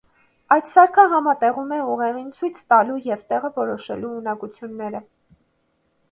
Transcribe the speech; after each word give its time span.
Այդ 0.53 0.69
սարքը 0.69 1.03
համատեղում 1.09 1.73
է 1.75 1.77
ուղին 1.95 2.31
ցույց 2.37 2.61
տալու 2.73 2.95
և 3.09 3.21
տեղը 3.33 3.51
որոշելու 3.59 4.09
ունակությունները։ 4.23 5.03